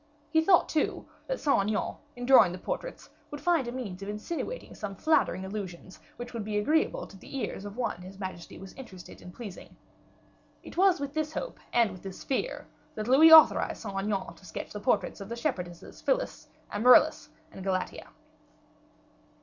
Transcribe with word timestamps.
He 0.31 0.41
thought, 0.41 0.67
too, 0.67 1.05
that 1.27 1.39
Saint 1.39 1.61
Aignan, 1.61 1.93
in 2.15 2.25
drawing 2.25 2.51
the 2.51 2.57
portraits, 2.57 3.07
would 3.29 3.39
find 3.39 3.67
a 3.67 3.71
means 3.71 4.01
of 4.01 4.09
insinuating 4.09 4.73
some 4.73 4.95
flattering 4.95 5.45
allusions 5.45 5.99
which 6.15 6.33
would 6.33 6.43
be 6.43 6.57
agreeable 6.57 7.05
to 7.05 7.15
the 7.15 7.37
ears 7.37 7.65
of 7.65 7.77
one 7.77 8.01
his 8.01 8.17
majesty 8.17 8.57
was 8.57 8.73
interested 8.73 9.21
in 9.21 9.31
pleasing. 9.31 9.77
It 10.63 10.75
was 10.75 10.99
with 10.99 11.13
this 11.13 11.33
hope 11.35 11.59
and 11.71 11.91
with 11.91 12.01
this 12.01 12.23
fear 12.23 12.65
that 12.95 13.07
Louis 13.07 13.31
authorized 13.31 13.83
Saint 13.83 13.95
Aignan 13.95 14.33
to 14.37 14.43
sketch 14.43 14.71
the 14.73 14.79
portraits 14.79 15.21
of 15.21 15.29
the 15.29 15.35
shepherdesses, 15.35 16.01
Phyllis, 16.01 16.47
Amaryllis, 16.71 17.29
and 17.51 17.63
Galatea. 17.63 18.07